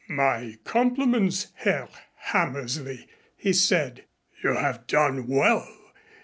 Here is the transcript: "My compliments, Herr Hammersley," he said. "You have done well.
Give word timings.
"My 0.07 0.57
compliments, 0.63 1.49
Herr 1.57 1.87
Hammersley," 2.31 3.05
he 3.37 3.53
said. 3.53 4.05
"You 4.43 4.55
have 4.55 4.87
done 4.87 5.27
well. 5.27 5.83